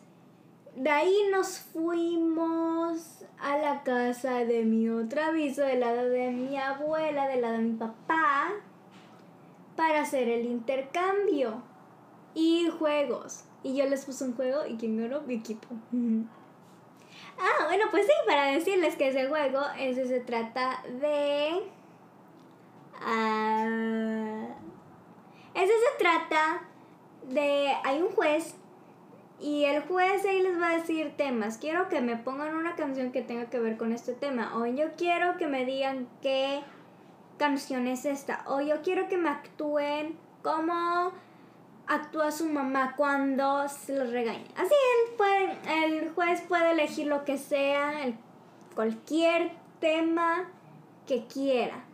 de 0.76 0.90
ahí 0.90 1.16
nos 1.32 1.58
fuimos 1.58 3.25
a 3.40 3.58
la 3.58 3.82
casa 3.82 4.44
de 4.44 4.64
mi 4.64 4.88
otra 4.88 5.28
aviso, 5.28 5.62
del 5.62 5.80
lado 5.80 6.08
de 6.08 6.30
mi 6.30 6.56
abuela, 6.56 7.26
del 7.26 7.42
lado 7.42 7.54
de 7.54 7.64
mi 7.64 7.76
papá, 7.76 8.50
para 9.76 10.02
hacer 10.02 10.28
el 10.28 10.46
intercambio 10.46 11.62
y 12.34 12.68
juegos. 12.78 13.44
Y 13.62 13.76
yo 13.76 13.87
les 13.87 14.04
puse 14.04 14.25
un 14.25 14.34
juego 14.34 14.66
y 14.66 14.76
quien 14.76 14.96
ganó, 14.96 15.22
mi 15.22 15.34
equipo. 15.34 15.68
Ah, 17.40 17.66
bueno, 17.66 17.84
pues 17.90 18.04
sí, 18.04 18.12
para 18.26 18.46
decirles 18.46 18.96
que 18.96 19.08
ese 19.08 19.28
juego, 19.28 19.60
ese 19.78 20.06
se 20.06 20.20
trata 20.20 20.82
de... 21.00 21.62
Uh, 23.00 24.48
ese 25.62 25.72
se 25.72 25.98
trata 25.98 26.62
de... 27.28 27.72
Hay 27.84 28.00
un 28.00 28.10
juez 28.10 28.54
y 29.40 29.64
el 29.64 29.82
juez 29.82 30.24
ahí 30.24 30.42
les 30.42 30.60
va 30.60 30.70
a 30.70 30.76
decir 30.78 31.14
temas. 31.16 31.58
Quiero 31.58 31.88
que 31.88 32.00
me 32.00 32.16
pongan 32.16 32.56
una 32.56 32.74
canción 32.74 33.12
que 33.12 33.22
tenga 33.22 33.46
que 33.46 33.60
ver 33.60 33.76
con 33.76 33.92
este 33.92 34.12
tema. 34.12 34.56
O 34.56 34.66
yo 34.66 34.94
quiero 34.96 35.36
que 35.36 35.46
me 35.46 35.64
digan 35.64 36.08
qué 36.22 36.62
canción 37.36 37.86
es 37.86 38.04
esta. 38.04 38.42
O 38.46 38.60
yo 38.60 38.82
quiero 38.82 39.08
que 39.08 39.16
me 39.16 39.28
actúen 39.28 40.16
como 40.42 41.12
actúa 41.86 42.30
su 42.30 42.48
mamá 42.48 42.94
cuando 42.96 43.68
se 43.68 43.96
los 43.96 44.10
regaña. 44.10 44.44
Así 44.56 44.74
él 44.74 45.14
puede, 45.16 45.84
el 45.84 46.10
juez 46.10 46.40
puede 46.42 46.72
elegir 46.72 47.06
lo 47.06 47.24
que 47.24 47.38
sea, 47.38 47.92
cualquier 48.74 49.52
tema 49.80 50.50
que 51.06 51.26
quiera. 51.26 51.84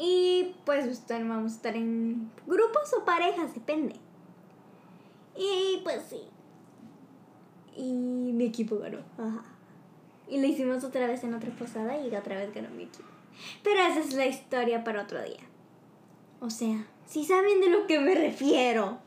Y 0.00 0.54
pues 0.64 0.86
vamos 1.08 1.52
a 1.52 1.56
estar 1.56 1.74
en 1.74 2.30
grupos 2.46 2.94
o 2.96 3.04
parejas, 3.04 3.52
depende. 3.52 3.96
Y 5.36 5.80
pues 5.82 6.02
sí. 6.08 6.20
Y 7.74 7.92
mi 7.92 8.44
equipo 8.44 8.78
ganó. 8.78 8.98
Ajá. 9.18 9.42
Y 10.28 10.40
lo 10.40 10.46
hicimos 10.46 10.84
otra 10.84 11.08
vez 11.08 11.24
en 11.24 11.34
otra 11.34 11.50
posada 11.50 11.98
y 11.98 12.14
otra 12.14 12.36
vez 12.36 12.54
ganó 12.54 12.68
mi 12.70 12.84
equipo. 12.84 13.08
Pero 13.64 13.80
esa 13.80 13.98
es 13.98 14.14
la 14.14 14.26
historia 14.26 14.84
para 14.84 15.02
otro 15.02 15.20
día. 15.20 15.40
O 16.40 16.50
sea, 16.50 16.86
si 17.04 17.24
saben 17.24 17.60
de 17.60 17.68
lo 17.68 17.88
que 17.88 17.98
me 17.98 18.14
refiero. 18.14 18.98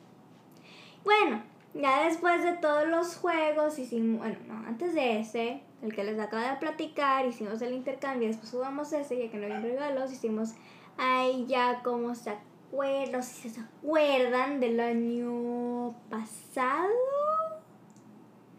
Bueno, 1.05 1.41
ya 1.73 2.03
después 2.03 2.43
de 2.43 2.53
todos 2.53 2.85
los 2.89 3.15
juegos 3.15 3.79
hicimos, 3.79 4.19
bueno, 4.19 4.37
no, 4.45 4.67
antes 4.67 4.93
de 4.93 5.21
ese, 5.21 5.63
el 5.81 5.95
que 5.95 6.03
les 6.03 6.19
acabo 6.19 6.45
de 6.45 6.57
platicar, 6.57 7.25
hicimos 7.25 7.61
el 7.61 7.73
intercambio, 7.73 8.27
después 8.27 8.51
jugamos 8.51 8.91
ese, 8.91 9.17
ya 9.17 9.31
que 9.31 9.37
no 9.37 9.45
había 9.45 9.61
regalos, 9.61 10.11
hicimos 10.11 10.53
ahí 11.01 11.45
ya 11.47 11.81
como 11.83 12.13
se 12.13 12.29
acuerdan, 12.29 13.23
si 13.23 13.49
se 13.49 13.59
acuerdan 13.59 14.59
del 14.59 14.79
año 14.79 15.95
pasado. 16.09 16.89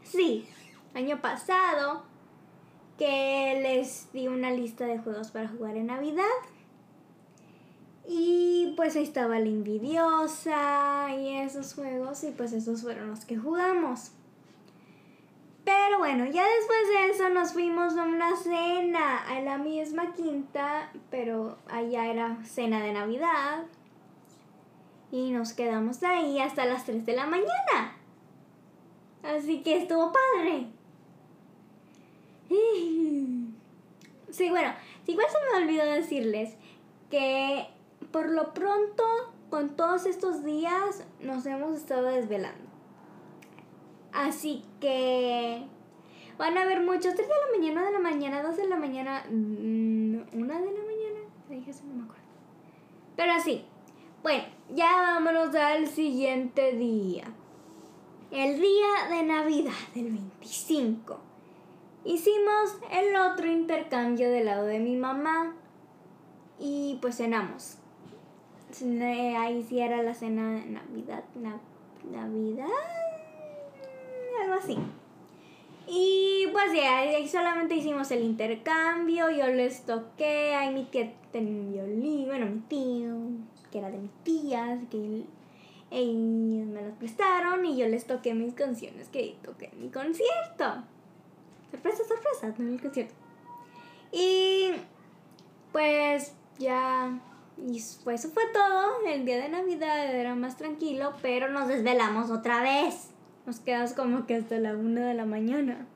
Sí, 0.03 0.47
año 0.93 1.23
pasado, 1.23 2.03
que 2.99 3.61
les 3.63 4.13
di 4.13 4.27
una 4.27 4.51
lista 4.51 4.87
de 4.87 4.99
juegos 4.99 5.31
para 5.31 5.49
jugar 5.49 5.77
en 5.77 5.87
Navidad. 5.87 6.25
Y 8.09 8.75
pues 8.77 8.97
ahí 8.97 9.05
estaba 9.05 9.39
la 9.39 9.47
envidiosa 9.47 11.15
y 11.15 11.37
esos 11.37 11.75
juegos 11.75 12.25
y 12.25 12.33
pues 12.33 12.53
esos 12.53 12.83
fueron 12.83 13.09
los 13.09 13.25
que 13.25 13.37
jugamos. 13.37 14.11
Pero 15.65 15.99
bueno, 15.99 16.25
ya 16.27 16.45
después 16.45 16.89
de 16.89 17.11
eso 17.11 17.29
nos 17.29 17.53
fuimos 17.53 17.97
a 17.97 18.03
una 18.03 18.37
cena 18.37 19.19
a 19.19 19.41
la 19.41 19.59
misma 19.59 20.13
quinta, 20.13 20.91
pero 21.11 21.59
allá 21.71 22.07
era 22.07 22.39
cena 22.45 22.83
de 22.83 22.93
Navidad. 22.93 23.65
Y 25.13 25.31
nos 25.31 25.53
quedamos 25.53 26.03
ahí 26.03 26.41
hasta 26.41 26.65
las 26.65 26.85
3 26.85 27.07
de 27.07 27.13
la 27.15 27.27
mañana. 27.27 27.97
Así 29.23 29.63
que 29.63 29.77
estuvo 29.77 30.13
padre. 30.13 30.67
Sí, 34.33 34.49
bueno, 34.49 34.73
igual 35.07 35.27
se 35.29 35.59
me 35.59 35.63
olvidó 35.63 35.85
decirles 35.85 36.57
que 37.11 37.67
por 38.11 38.31
lo 38.31 38.55
pronto, 38.55 39.05
con 39.51 39.77
todos 39.77 40.07
estos 40.07 40.43
días, 40.43 41.05
nos 41.21 41.45
hemos 41.45 41.77
estado 41.77 42.05
desvelando. 42.05 42.72
Así 44.13 44.65
que 44.81 45.65
van 46.39 46.57
a 46.57 46.63
haber 46.63 46.83
muchos. 46.83 47.15
3 47.15 47.17
de 47.17 47.25
la 47.27 47.59
mañana, 47.59 47.87
de 47.87 47.93
la 47.93 47.99
mañana, 47.99 48.43
2 48.43 48.57
de 48.57 48.69
la 48.69 48.77
mañana, 48.77 49.25
1 49.29 49.37
mm, 49.37 50.31
de 50.33 50.47
la 50.47 50.55
mañana. 50.55 51.21
Dije 51.49 51.71
eso, 51.71 51.85
no 51.85 51.95
me 51.95 52.03
acuerdo. 52.05 52.23
Pero 53.17 53.33
así. 53.33 53.65
Bueno, 54.23 54.45
ya 54.75 54.87
vámonos 54.87 55.55
al 55.55 55.87
siguiente 55.89 56.73
día. 56.73 57.25
El 58.31 58.61
día 58.61 59.09
de 59.11 59.23
Navidad, 59.25 59.73
del 59.95 60.13
25. 60.13 61.19
Hicimos 62.05 62.79
el 62.91 63.17
otro 63.17 63.47
intercambio 63.47 64.31
del 64.31 64.47
lado 64.47 64.65
de 64.65 64.79
mi 64.79 64.97
mamá. 64.97 65.57
Y 66.59 66.99
pues 67.01 67.17
cenamos 67.17 67.79
ahí 69.37 69.65
sí 69.69 69.81
era 69.81 70.03
la 70.03 70.15
cena 70.15 70.51
de 70.53 70.67
Navidad, 70.67 71.25
Navidad, 72.11 72.67
algo 74.43 74.55
así. 74.55 74.77
Y 75.89 76.47
pues 76.53 76.73
ya, 76.73 76.99
ahí 76.99 77.29
solamente 77.29 77.75
hicimos 77.75 78.11
el 78.11 78.23
intercambio, 78.23 79.31
yo 79.31 79.49
les 79.49 79.85
toqué, 79.85 80.55
ahí 80.55 80.73
mi 80.73 80.85
tía 80.85 81.13
tenía 81.33 81.53
un 81.55 81.73
violín, 81.73 82.27
bueno, 82.27 82.47
mi 82.47 82.61
tío, 82.61 83.15
que 83.71 83.79
era 83.79 83.91
de 83.91 83.99
mi 83.99 84.11
tía, 84.23 84.73
así 84.73 84.87
que 84.87 85.25
ellos 85.91 86.67
me 86.69 86.83
los 86.83 86.95
prestaron 86.99 87.65
y 87.67 87.77
yo 87.77 87.89
les 87.89 88.07
toqué 88.07 88.33
mis 88.33 88.55
canciones 88.55 89.09
que 89.09 89.37
toqué 89.43 89.71
en 89.73 89.83
mi 89.83 89.89
concierto. 89.91 90.85
Sorpresa, 91.71 92.05
sorpresa, 92.05 92.55
en 92.57 92.71
mi 92.71 92.79
concierto. 92.79 93.15
Y 94.13 94.73
pues 95.73 96.35
ya 96.59 97.19
y 97.59 97.83
pues 98.05 98.25
eso 98.25 98.33
fue 98.33 98.45
todo. 98.53 99.05
El 99.07 99.25
día 99.25 99.39
de 99.39 99.49
Navidad 99.49 100.15
era 100.15 100.35
más 100.35 100.57
tranquilo, 100.57 101.13
pero 101.23 101.49
nos 101.49 101.69
desvelamos 101.69 102.31
otra 102.31 102.63
vez. 102.63 103.12
Nos 103.47 103.61
quedamos 103.61 103.93
como 103.93 104.27
que 104.27 104.37
hasta 104.37 104.59
la 104.59 104.77
una 104.77 105.07
de 105.07 105.15
la 105.15 105.25
mañana. 105.25 105.87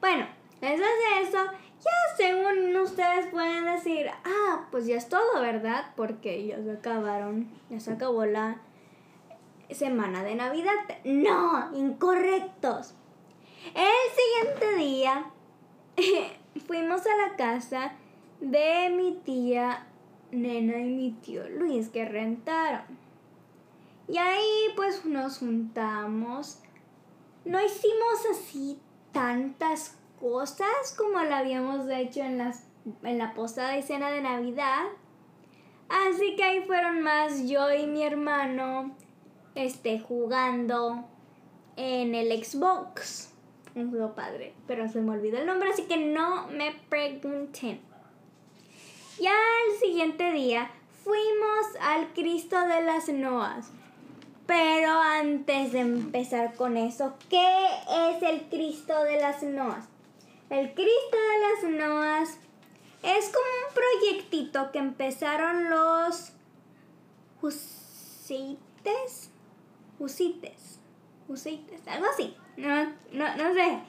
Bueno, 0.00 0.26
después 0.60 0.80
de 0.80 1.28
eso, 1.28 1.38
ya 1.80 2.16
según 2.16 2.76
ustedes 2.76 3.26
pueden 3.26 3.64
decir, 3.64 4.10
ah, 4.24 4.66
pues 4.70 4.86
ya 4.86 4.96
es 4.96 5.08
todo, 5.08 5.40
¿verdad? 5.40 5.92
Porque 5.96 6.46
ya 6.46 6.62
se 6.62 6.72
acabaron, 6.72 7.48
ya 7.70 7.80
se 7.80 7.92
acabó 7.92 8.24
la 8.24 8.60
semana 9.70 10.24
de 10.24 10.34
Navidad. 10.34 10.72
No, 11.04 11.70
incorrectos. 11.76 12.94
El 13.74 14.56
siguiente 14.56 14.76
día 14.76 15.26
fuimos 16.66 17.02
a 17.06 17.28
la 17.28 17.36
casa 17.36 17.92
de 18.40 18.90
mi 18.90 19.18
tía 19.24 19.86
Nena 20.30 20.78
y 20.78 20.90
mi 20.90 21.10
tío 21.12 21.48
Luis 21.48 21.88
que 21.88 22.04
rentaron. 22.04 23.07
Y 24.08 24.16
ahí 24.16 24.72
pues 24.74 25.04
nos 25.04 25.38
juntamos. 25.38 26.60
No 27.44 27.64
hicimos 27.64 28.26
así 28.32 28.80
tantas 29.12 29.98
cosas 30.20 30.94
como 30.96 31.22
lo 31.22 31.34
habíamos 31.34 31.88
hecho 31.90 32.20
en, 32.20 32.38
las, 32.38 32.64
en 33.02 33.18
la 33.18 33.34
posada 33.34 33.76
y 33.76 33.82
cena 33.82 34.10
de 34.10 34.22
Navidad. 34.22 34.84
Así 35.88 36.36
que 36.36 36.44
ahí 36.44 36.64
fueron 36.64 37.02
más 37.02 37.48
yo 37.48 37.72
y 37.72 37.86
mi 37.86 38.02
hermano 38.02 38.94
este, 39.54 40.00
jugando 40.00 41.04
en 41.76 42.14
el 42.14 42.44
Xbox. 42.44 43.32
Un 43.74 43.90
juego 43.90 44.14
padre, 44.14 44.54
pero 44.66 44.88
se 44.88 45.00
me 45.00 45.12
olvidó 45.12 45.38
el 45.38 45.46
nombre, 45.46 45.70
así 45.70 45.82
que 45.82 45.96
no 45.96 46.48
me 46.48 46.72
pregunten. 46.88 47.80
Ya 49.20 49.34
el 49.66 49.78
siguiente 49.78 50.32
día 50.32 50.70
fuimos 51.04 51.66
al 51.80 52.12
Cristo 52.12 52.56
de 52.66 52.82
las 52.82 53.08
Noas. 53.08 53.70
Pero 54.48 54.90
antes 54.92 55.72
de 55.72 55.80
empezar 55.80 56.54
con 56.54 56.78
eso, 56.78 57.18
¿qué 57.28 57.66
es 57.86 58.22
el 58.22 58.48
Cristo 58.48 59.04
de 59.04 59.20
las 59.20 59.42
Noas? 59.42 59.84
El 60.48 60.72
Cristo 60.72 60.88
de 61.12 61.68
las 61.68 61.86
Noas 61.86 62.38
es 63.02 63.26
como 63.26 63.44
un 63.68 63.74
proyectito 63.74 64.72
que 64.72 64.78
empezaron 64.78 65.68
los 65.68 66.32
Husites. 67.42 69.30
Husites. 69.98 70.80
Husites. 71.28 71.86
Algo 71.86 72.06
así. 72.06 72.34
No, 72.56 72.84
no, 73.12 73.36
no 73.36 73.52
sé. 73.52 73.80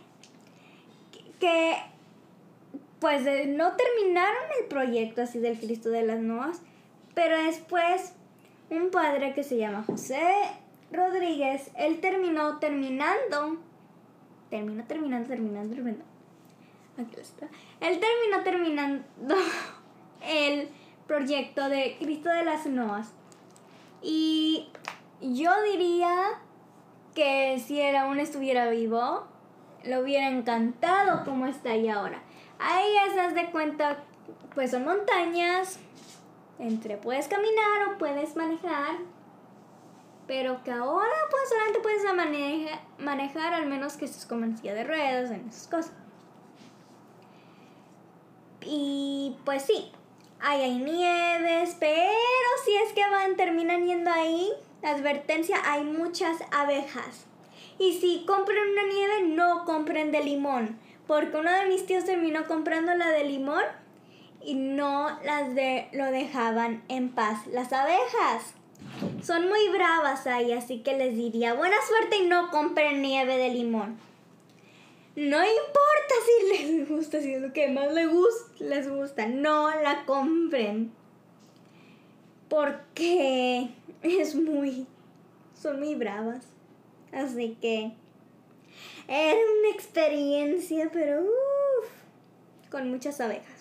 Que 1.39 1.77
pues 2.99 3.21
no 3.47 3.77
terminaron 3.77 4.43
el 4.59 4.67
proyecto 4.67 5.21
así 5.21 5.39
del 5.39 5.57
Cristo 5.57 5.87
de 5.87 6.03
las 6.03 6.19
Noas. 6.19 6.61
Pero 7.15 7.41
después 7.45 8.13
un 8.69 8.91
padre 8.91 9.33
que 9.33 9.43
se 9.43 9.57
llama 9.57 9.83
José 9.83 10.21
Rodríguez, 10.91 11.71
él 11.75 11.99
terminó 11.99 12.57
terminando. 12.59 13.57
Terminó 14.49 14.83
terminando, 14.85 15.27
terminando, 15.29 15.75
terminando. 15.75 16.05
Aquí 16.97 17.19
está. 17.19 17.47
Él 17.79 17.99
terminó 17.99 18.43
terminando 18.43 19.03
el 20.27 20.69
proyecto 21.07 21.69
de 21.69 21.97
Cristo 21.99 22.29
de 22.29 22.43
las 22.43 22.65
Noas. 22.65 23.13
Y 24.01 24.69
yo 25.21 25.51
diría 25.63 26.13
que 27.13 27.59
si 27.59 27.79
él 27.79 27.95
aún 27.95 28.19
estuviera 28.19 28.69
vivo, 28.69 29.27
lo 29.83 30.01
hubiera 30.01 30.29
encantado 30.29 31.23
como 31.25 31.47
está 31.47 31.71
ahí 31.71 31.89
ahora. 31.89 32.21
Ahí 32.59 32.89
esas 33.09 33.33
de 33.33 33.45
cuenta, 33.51 34.03
pues 34.53 34.71
son 34.71 34.85
montañas, 34.85 35.79
entre 36.59 36.97
puedes 36.97 37.27
caminar 37.27 37.89
o 37.89 37.97
puedes 37.97 38.35
manejar, 38.35 38.97
pero 40.27 40.63
que 40.63 40.71
ahora 40.71 41.15
pues 41.31 41.49
solamente 41.49 41.79
puedes 41.79 42.03
manejar, 42.99 43.53
al 43.53 43.65
menos 43.65 43.97
que 43.97 44.05
estés 44.05 44.25
con 44.25 44.57
silla 44.57 44.75
de 44.75 44.83
ruedas, 44.83 45.31
en 45.31 45.47
esas 45.47 45.67
cosas. 45.67 45.93
Y 48.61 49.37
pues 49.45 49.63
sí, 49.63 49.91
ahí 50.39 50.61
hay 50.61 50.77
nieves, 50.77 51.75
pero 51.79 52.11
si 52.63 52.75
es 52.75 52.93
que 52.93 53.09
van, 53.09 53.37
terminan 53.37 53.87
yendo 53.87 54.11
ahí, 54.11 54.51
advertencia, 54.83 55.57
hay 55.65 55.83
muchas 55.83 56.37
abejas. 56.51 57.25
Y 57.79 57.93
si 57.99 58.25
compran 58.25 58.69
una 58.69 58.83
nieve, 58.83 59.21
no 59.29 59.63
compren 59.63 60.11
de 60.11 60.23
limón. 60.23 60.77
Porque 61.07 61.37
uno 61.37 61.49
de 61.51 61.65
mis 61.65 61.85
tíos 61.85 62.05
terminó 62.05 62.45
comprando 62.45 62.93
la 62.93 63.09
de 63.09 63.23
limón 63.23 63.63
y 64.43 64.55
no 64.55 65.19
las 65.23 65.53
de 65.55 65.87
lo 65.93 66.05
dejaban 66.05 66.83
en 66.87 67.09
paz. 67.09 67.45
Las 67.47 67.73
abejas 67.73 68.53
son 69.21 69.47
muy 69.47 69.69
bravas 69.69 70.27
ahí, 70.27 70.51
así 70.51 70.79
que 70.79 70.97
les 70.97 71.15
diría 71.15 71.53
buena 71.53 71.77
suerte 71.87 72.17
y 72.17 72.27
no 72.27 72.49
compren 72.49 73.01
nieve 73.01 73.37
de 73.37 73.49
limón. 73.49 73.97
No 75.15 75.37
importa 75.37 76.15
si 76.25 76.67
les 76.77 76.89
gusta, 76.89 77.21
si 77.21 77.33
es 77.33 77.41
lo 77.41 77.53
que 77.53 77.67
más 77.67 77.91
les 77.93 78.09
gusta, 78.09 78.63
les 78.63 78.89
gusta, 78.89 79.27
no 79.27 79.69
la 79.81 80.05
compren. 80.05 80.91
Porque 82.47 83.69
es 84.01 84.35
muy 84.35 84.87
son 85.61 85.79
muy 85.79 85.95
bravas. 85.95 86.45
Así 87.11 87.57
que 87.61 87.91
era 89.07 89.39
una 89.59 89.69
experiencia, 89.73 90.89
pero 90.91 91.21
uff, 91.21 92.69
con 92.69 92.89
muchas 92.89 93.19
abejas. 93.19 93.58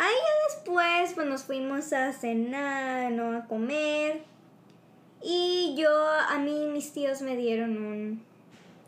Ahí 0.00 0.14
después 0.48 1.12
pues 1.14 1.26
nos 1.26 1.42
fuimos 1.42 1.92
a 1.92 2.12
cenar, 2.12 3.10
no 3.10 3.36
a 3.36 3.46
comer. 3.46 4.22
Y 5.20 5.74
yo, 5.76 5.90
a 5.90 6.38
mí 6.38 6.66
mis 6.72 6.92
tíos 6.92 7.20
me 7.20 7.36
dieron 7.36 7.76
un... 7.84 8.24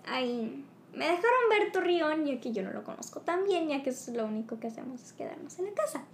Ahí, 0.06 0.64
me 0.94 1.06
dejaron 1.06 1.48
ver 1.50 1.72
Torreón, 1.72 2.26
ya 2.26 2.40
que 2.40 2.52
yo 2.52 2.62
no 2.62 2.70
lo 2.70 2.84
conozco 2.84 3.22
tan 3.22 3.42
bien, 3.42 3.66
ya 3.66 3.82
que 3.82 3.90
eso 3.90 4.12
es 4.12 4.16
lo 4.16 4.24
único 4.24 4.60
que 4.60 4.68
hacemos 4.68 5.02
es 5.02 5.12
quedarnos 5.12 5.58
en 5.58 5.64
la 5.64 5.72
casa. 5.72 6.04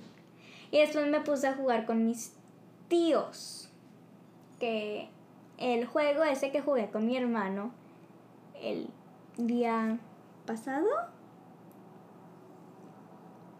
Y 0.71 0.79
después 0.79 1.07
me 1.09 1.21
puse 1.21 1.47
a 1.47 1.55
jugar 1.55 1.85
con 1.85 2.07
mis 2.07 2.33
tíos. 2.89 3.69
Que 4.59 5.11
el 5.59 5.85
juego 5.85 6.25
ese 6.25 6.51
que 6.51 6.63
jugué 6.63 6.89
con 6.89 7.05
mi 7.05 7.19
hermano 7.19 7.71
el 8.63 8.89
día 9.37 9.99
pasado. 10.47 10.89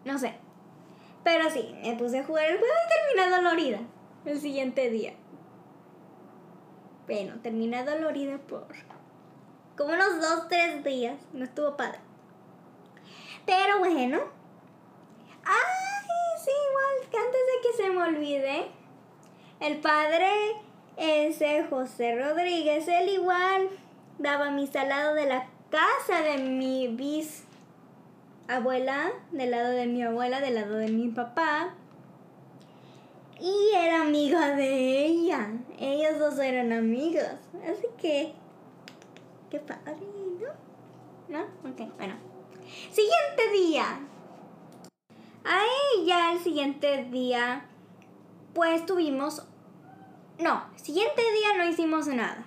No 0.03 0.17
sé, 0.17 0.33
pero 1.27 1.49
sí, 1.49 1.75
me 1.83 1.93
puse 1.97 2.19
a 2.19 2.23
jugar 2.23 2.45
el 2.45 2.57
juego 2.57 2.73
y 2.73 3.17
terminé 3.17 3.35
dolorida 3.35 3.79
el 4.23 4.39
siguiente 4.39 4.89
día. 4.89 5.13
Bueno, 7.05 7.33
terminé 7.43 7.83
dolorida 7.83 8.37
por 8.37 8.65
como 9.75 9.91
unos 9.91 10.21
dos, 10.21 10.47
tres 10.47 10.85
días. 10.85 11.19
No 11.33 11.43
estuvo 11.43 11.75
padre. 11.75 11.99
Pero 13.45 13.79
bueno. 13.79 14.21
Ay, 15.43 16.09
sí, 16.41 16.51
igual, 16.69 17.11
que 17.11 17.17
antes 17.17 17.41
de 17.41 17.61
que 17.61 17.83
se 17.83 17.89
me 17.89 18.03
olvide, 18.03 18.71
el 19.59 19.81
padre 19.81 20.31
ese 20.95 21.65
José 21.69 22.15
Rodríguez, 22.15 22.87
él 22.87 23.09
igual 23.09 23.67
daba 24.17 24.49
mi 24.51 24.65
salado 24.65 25.13
de 25.13 25.25
la 25.25 25.49
casa 25.69 26.21
de 26.21 26.37
mi 26.37 26.87
bis 26.87 27.46
abuela, 28.47 29.11
del 29.31 29.51
lado 29.51 29.69
de 29.69 29.87
mi 29.87 30.03
abuela, 30.03 30.39
del 30.41 30.55
lado 30.55 30.75
de 30.75 30.89
mi 30.89 31.09
papá. 31.09 31.75
Y 33.39 33.75
era 33.75 34.01
amiga 34.01 34.55
de 34.55 35.05
ella. 35.05 35.51
Ellos 35.77 36.19
dos 36.19 36.39
eran 36.39 36.71
amigos. 36.71 37.23
Así 37.63 37.87
que... 37.97 38.33
Qué 39.49 39.59
padre, 39.59 39.95
¿no? 40.41 41.37
¿No? 41.37 41.43
Ok, 41.69 41.95
bueno. 41.97 42.15
Siguiente 42.91 43.51
día. 43.53 43.99
Ahí 45.43 46.05
ya 46.05 46.33
el 46.33 46.39
siguiente 46.39 47.05
día, 47.05 47.65
pues 48.53 48.85
tuvimos... 48.85 49.45
No, 50.39 50.63
siguiente 50.75 51.21
día 51.21 51.57
no 51.57 51.69
hicimos 51.69 52.07
nada. 52.07 52.45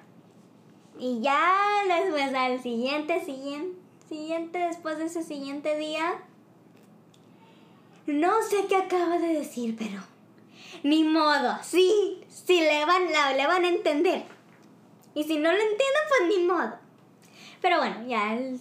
Y 0.99 1.21
ya 1.21 1.57
después 1.89 2.35
al 2.35 2.61
siguiente, 2.61 3.25
siguiente 3.25 3.81
siguiente, 4.11 4.59
después 4.59 4.99
de 4.99 5.05
ese 5.05 5.23
siguiente 5.23 5.79
día, 5.79 6.21
no 8.07 8.43
sé 8.43 8.67
qué 8.69 8.75
acaba 8.75 9.19
de 9.19 9.35
decir, 9.35 9.77
pero 9.79 10.03
ni 10.83 11.05
modo, 11.05 11.57
sí, 11.63 12.21
sí 12.29 12.61
le 12.61 12.85
van, 12.85 13.07
le 13.07 13.47
van 13.47 13.65
a 13.65 13.69
entender. 13.69 14.25
Y 15.15 15.25
si 15.25 15.39
no 15.39 15.53
lo 15.53 15.59
entienden, 15.59 16.03
pues 16.09 16.29
ni 16.29 16.45
modo. 16.45 16.79
Pero 17.63 17.79
bueno, 17.79 18.05
ya 18.07 18.35
el 18.35 18.61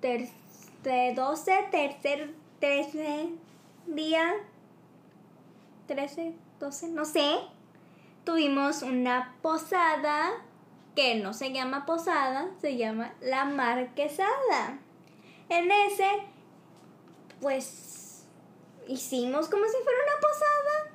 tercer, 0.00 1.14
12, 1.14 1.68
tercer, 1.70 2.34
13 2.58 3.28
día, 3.86 4.34
13, 5.86 6.34
12, 6.58 6.88
no 6.88 7.04
sé, 7.04 7.38
tuvimos 8.24 8.82
una 8.82 9.36
posada 9.42 10.32
que 10.94 11.16
no 11.16 11.32
se 11.32 11.52
llama 11.52 11.86
posada, 11.86 12.50
se 12.60 12.76
llama 12.76 13.12
la 13.20 13.44
marquesada. 13.44 14.78
En 15.48 15.70
ese, 15.70 16.06
pues, 17.40 18.24
hicimos 18.88 19.48
como 19.48 19.64
si 19.64 19.76
fuera 19.82 19.98
una 20.06 20.20
posada. 20.20 20.92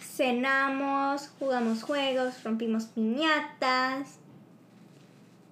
Cenamos, 0.00 1.30
jugamos 1.38 1.82
juegos, 1.82 2.44
rompimos 2.44 2.84
piñatas, 2.84 4.18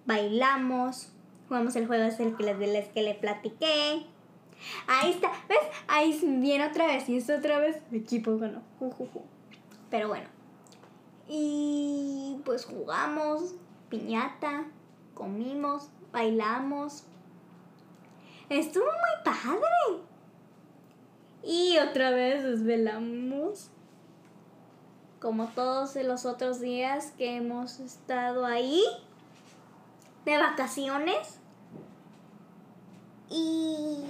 bailamos, 0.05 1.09
jugamos 1.48 1.76
el 1.76 1.87
juego 1.87 2.05
ese 2.05 2.35
que 2.35 2.90
que 2.94 3.03
le 3.03 3.14
platiqué. 3.14 4.05
Ahí 4.87 5.12
está, 5.12 5.31
¿ves? 5.48 5.59
Ahí 5.88 6.20
viene 6.22 6.66
otra 6.66 6.87
vez 6.87 7.09
y 7.09 7.16
es 7.16 7.31
otra 7.31 7.59
vez 7.59 7.79
equipo, 7.92 8.33
bueno, 8.33 8.62
Pero 9.90 10.09
bueno, 10.09 10.29
y 11.33 12.40
pues 12.45 12.64
jugamos 12.64 13.55
piñata, 13.88 14.64
comimos, 15.14 15.90
bailamos. 16.12 17.05
Estuvo 18.49 18.85
muy 18.85 19.25
padre. 19.25 20.03
Y 21.45 21.79
otra 21.79 22.11
vez 22.11 22.43
desvelamos. 22.43 23.71
Como 25.21 25.49
todos 25.49 25.95
los 25.97 26.25
otros 26.27 26.61
días 26.61 27.12
que 27.16 27.37
hemos 27.37 27.79
estado 27.79 28.45
ahí. 28.45 28.83
De 30.25 30.37
vacaciones. 30.37 31.38
Y 33.29 34.03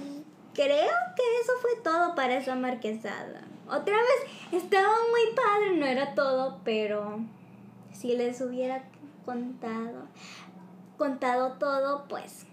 creo 0.53 0.91
que 1.15 1.23
eso 1.41 1.53
fue 1.61 1.71
todo 1.83 2.15
para 2.15 2.35
esa 2.35 2.55
marquesada. 2.55 3.50
Otra 3.71 3.95
vez, 3.95 4.61
estaba 4.63 4.93
muy 5.09 5.33
padre, 5.33 5.77
no 5.77 5.85
era 5.85 6.13
todo, 6.13 6.59
pero 6.65 7.21
si 7.93 8.17
les 8.17 8.41
hubiera 8.41 8.83
contado. 9.23 10.09
contado 10.97 11.53
todo, 11.53 12.05
pues 12.09 12.45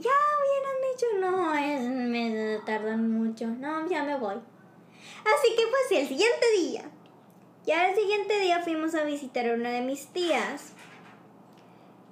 ya 0.00 0.10
hubieran 0.40 0.76
dicho, 0.90 1.06
no, 1.20 1.54
es, 1.54 1.88
me 1.88 2.58
tardan 2.66 3.12
mucho, 3.12 3.46
no, 3.46 3.88
ya 3.88 4.02
me 4.02 4.18
voy. 4.18 4.34
Así 4.34 5.54
que 5.54 5.62
pues 5.70 6.00
el 6.00 6.08
siguiente 6.08 6.46
día, 6.58 6.90
ya 7.64 7.90
el 7.90 7.94
siguiente 7.94 8.40
día 8.40 8.62
fuimos 8.62 8.96
a 8.96 9.04
visitar 9.04 9.48
a 9.48 9.54
una 9.54 9.70
de 9.70 9.82
mis 9.82 10.08
tías. 10.08 10.72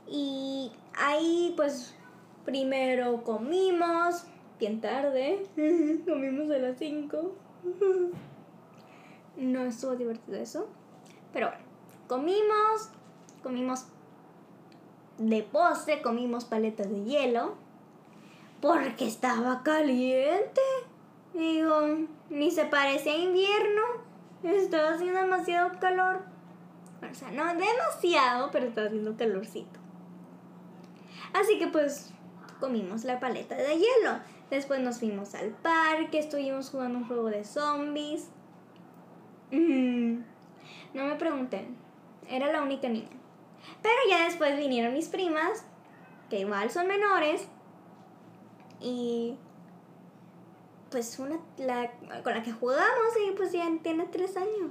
Y 0.07 0.71
ahí 0.95 1.55
pues 1.57 1.97
primero 2.45 3.25
comimos, 3.25 4.27
bien 4.61 4.81
tarde, 4.81 5.45
comimos 6.07 6.51
a 6.53 6.59
las 6.59 6.79
5. 6.79 7.48
no 9.37 9.65
estuvo 9.65 9.97
divertido 9.97 10.39
eso. 10.39 10.69
Pero 11.33 11.49
bueno, 11.49 11.65
comimos, 12.07 12.91
comimos 13.43 13.87
de 15.19 15.43
postre, 15.43 16.03
comimos 16.03 16.45
paletas 16.45 16.91
de 16.91 17.05
hielo. 17.05 17.55
Porque 18.61 19.07
estaba 19.07 19.63
caliente. 19.63 20.61
Digo, 21.33 21.81
ni 22.31 22.51
se 22.51 22.65
parecía 22.65 23.17
invierno. 23.17 23.83
Estaba 24.43 24.95
haciendo 24.95 25.21
demasiado 25.21 25.79
calor. 25.79 26.23
O 27.09 27.15
sea, 27.15 27.31
no 27.31 27.45
demasiado, 27.47 28.51
pero 28.51 28.67
estaba 28.67 28.89
haciendo 28.89 29.17
calorcito. 29.17 29.79
Así 31.33 31.59
que 31.59 31.69
pues 31.69 32.13
comimos 32.59 33.05
la 33.05 33.21
paleta 33.21 33.55
de 33.55 33.77
hielo. 33.77 34.19
Después 34.51 34.81
nos 34.81 34.99
fuimos 34.99 35.35
al 35.35 35.51
parque, 35.51 36.19
estuvimos 36.19 36.71
jugando 36.71 36.99
un 36.99 37.07
juego 37.07 37.29
de 37.29 37.45
zombies. 37.45 38.31
Mm, 39.51 40.21
no 40.95 41.05
me 41.05 41.17
pregunten, 41.17 41.77
era 42.29 42.51
la 42.51 42.63
única 42.63 42.89
niña. 42.89 43.09
Pero 43.83 43.97
ya 44.09 44.25
después 44.25 44.57
vinieron 44.57 44.95
mis 44.95 45.09
primas, 45.09 45.65
que 46.31 46.41
igual 46.41 46.71
son 46.71 46.87
menores, 46.87 47.47
y 48.81 49.37
pues 50.91 51.19
una 51.19 51.39
la, 51.59 51.91
con 52.23 52.35
la 52.35 52.43
que 52.43 52.53
jugamos 52.53 53.09
y 53.27 53.33
pues 53.33 53.53
ya 53.53 53.67
tiene 53.83 54.07
tres 54.07 54.37
años. 54.37 54.71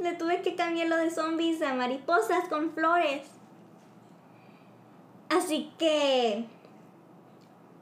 Le 0.00 0.14
tuve 0.14 0.42
que 0.42 0.54
cambiar 0.54 0.88
lo 0.88 0.96
de 0.96 1.10
zombies 1.10 1.60
a 1.62 1.74
mariposas 1.74 2.48
con 2.48 2.72
flores. 2.72 3.28
Así 5.28 5.72
que, 5.78 6.46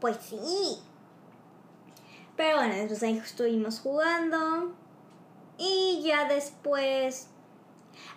pues 0.00 0.16
sí. 0.16 0.82
Pero 2.36 2.58
bueno, 2.58 2.74
después 2.74 3.02
ahí 3.02 3.18
estuvimos 3.18 3.80
jugando. 3.80 4.74
Y 5.58 6.02
ya 6.04 6.28
después... 6.28 7.28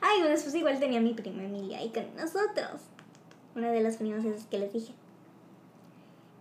Ay, 0.02 0.22
después 0.24 0.56
igual 0.56 0.80
tenía 0.80 1.02
mi 1.02 1.14
prima 1.14 1.44
Emilia 1.44 1.80
ahí 1.80 1.92
con 1.92 2.16
nosotros. 2.16 2.82
Una 3.56 3.72
de 3.72 3.82
las 3.82 3.98
primas 3.98 4.24
esas 4.26 4.46
que 4.46 4.60
les 4.60 4.74
dije. 4.74 4.94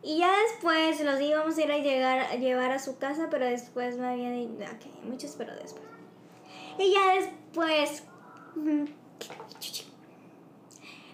Y 0.02 0.18
ya 0.18 0.30
después 0.42 1.00
los 1.02 1.18
íbamos 1.18 1.56
a 1.56 1.62
ir 1.62 1.72
a, 1.72 1.78
llegar, 1.78 2.38
llevar 2.38 2.72
a 2.72 2.78
su 2.78 2.98
casa, 2.98 3.28
pero 3.30 3.46
después 3.46 3.96
me 3.96 4.06
habían 4.06 4.34
dicho, 4.34 4.70
ok, 4.70 5.04
muchos, 5.04 5.34
pero 5.38 5.54
después. 5.54 5.82
Y 6.78 6.92
ya 6.92 7.14
después 7.14 8.02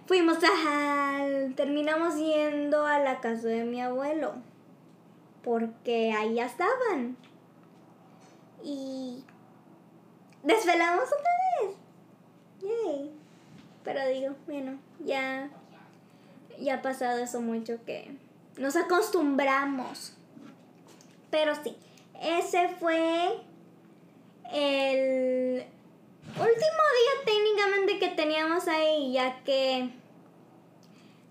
fuimos 0.07 0.39
a... 0.43 1.25
terminamos 1.55 2.17
yendo 2.17 2.85
a 2.85 2.99
la 2.99 3.21
casa 3.21 3.47
de 3.47 3.63
mi 3.63 3.81
abuelo, 3.81 4.35
porque 5.43 6.13
ahí 6.13 6.35
ya 6.35 6.47
estaban. 6.47 7.17
Y 8.63 9.25
desvelamos 10.43 11.05
otra 11.05 11.69
vez. 11.69 11.77
Yay. 12.63 13.11
Pero 13.85 14.07
digo, 14.09 14.37
bueno, 14.47 14.79
ya, 15.05 15.51
ya 16.59 16.75
ha 16.75 16.83
pasado 16.83 17.19
eso 17.19 17.41
mucho 17.41 17.83
que 17.85 18.15
nos 18.59 18.77
acostumbramos. 18.77 20.15
Pero 21.31 21.55
sí, 21.63 21.77
ese 22.21 22.69
fue 22.79 23.41
el 24.53 25.65
último 26.27 26.45
día 26.45 27.25
técnicamente 27.25 27.99
que 27.99 28.09
teníamos 28.09 28.69
ahí, 28.69 29.13
ya 29.13 29.43
que 29.45 29.91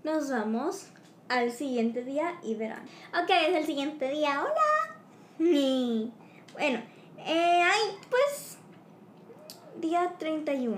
nos 0.03 0.31
vamos 0.31 0.87
al 1.29 1.51
siguiente 1.51 2.03
día 2.03 2.39
y 2.43 2.55
verán. 2.55 2.83
Ok, 3.13 3.29
es 3.29 3.55
el 3.55 3.65
siguiente 3.65 4.09
día. 4.09 4.41
Hola. 4.41 4.99
Y 5.39 6.11
bueno, 6.53 6.79
eh, 7.19 7.61
ay, 7.63 7.97
pues 8.09 8.57
día 9.79 10.15
31. 10.17 10.77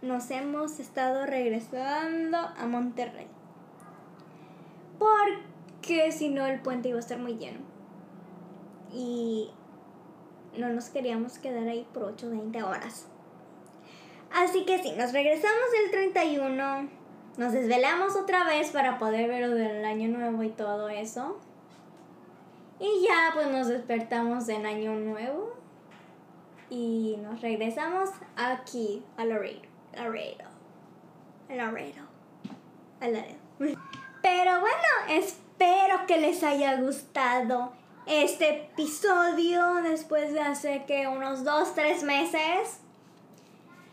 Nos 0.00 0.30
hemos 0.30 0.78
estado 0.78 1.26
regresando 1.26 2.38
a 2.38 2.66
Monterrey. 2.66 3.26
Porque 4.98 6.12
si 6.12 6.28
no 6.28 6.46
el 6.46 6.60
puente 6.60 6.88
iba 6.88 6.98
a 6.98 7.00
estar 7.00 7.18
muy 7.18 7.36
lleno. 7.36 7.60
Y 8.92 9.50
no 10.56 10.68
nos 10.68 10.88
queríamos 10.88 11.38
quedar 11.38 11.66
ahí 11.68 11.86
por 11.92 12.04
8 12.04 12.26
o 12.26 12.30
20 12.30 12.62
horas. 12.62 13.06
Así 14.30 14.64
que 14.64 14.82
sí, 14.82 14.92
nos 14.96 15.12
regresamos 15.12 15.66
el 15.84 15.90
31. 15.90 16.97
Nos 17.38 17.52
desvelamos 17.52 18.16
otra 18.16 18.42
vez 18.42 18.70
para 18.70 18.98
poder 18.98 19.28
ver 19.28 19.48
del 19.48 19.84
año 19.84 20.08
nuevo 20.08 20.42
y 20.42 20.48
todo 20.48 20.88
eso. 20.88 21.38
Y 22.80 23.06
ya 23.06 23.30
pues 23.32 23.46
nos 23.46 23.68
despertamos 23.68 24.48
en 24.48 24.66
año 24.66 24.94
nuevo. 24.96 25.54
Y 26.68 27.16
nos 27.22 27.40
regresamos 27.40 28.10
aquí 28.36 29.04
a 29.16 29.24
Laredo. 29.24 29.62
Laredo. 29.94 30.48
Laredo. 31.48 32.02
Laredo. 33.00 33.38
Pero 34.20 34.60
bueno, 34.60 34.88
espero 35.08 36.06
que 36.08 36.18
les 36.18 36.42
haya 36.42 36.80
gustado 36.80 37.72
este 38.06 38.64
episodio 38.64 39.74
después 39.84 40.32
de 40.32 40.40
hace 40.40 40.84
que 40.86 41.06
unos 41.06 41.44
2, 41.44 41.72
3 41.72 42.02
meses. 42.02 42.80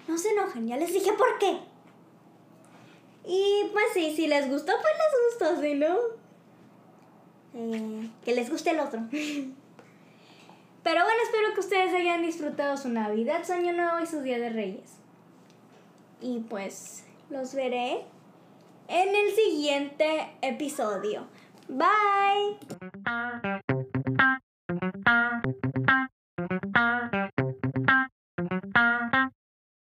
No 0.07 0.17
se 0.17 0.31
enojen, 0.31 0.67
ya 0.67 0.77
les 0.77 0.91
dije 0.91 1.13
por 1.13 1.37
qué. 1.37 1.59
Y 3.27 3.69
pues 3.73 3.85
sí, 3.93 4.13
si 4.15 4.27
les 4.27 4.49
gustó, 4.49 4.73
pues 4.81 4.93
les 4.93 5.49
gustó, 5.49 5.61
si 5.61 5.73
no. 5.73 5.97
Eh, 7.55 8.09
que 8.23 8.35
les 8.35 8.49
guste 8.49 8.71
el 8.71 8.79
otro. 8.79 9.01
Pero 10.83 11.03
bueno, 11.03 11.19
espero 11.23 11.53
que 11.55 11.61
ustedes 11.61 11.93
hayan 11.95 12.21
disfrutado 12.21 12.77
su 12.77 12.89
Navidad, 12.89 13.43
su 13.43 13.53
Año 13.53 13.73
Nuevo 13.73 13.99
y 14.01 14.05
su 14.05 14.21
Día 14.21 14.37
de 14.37 14.49
Reyes. 14.49 14.91
Y 16.21 16.41
pues 16.41 17.03
los 17.29 17.55
veré 17.55 18.03
en 18.87 19.15
el 19.15 19.33
siguiente 19.33 20.37
episodio. 20.41 21.25
Bye. 21.67 22.59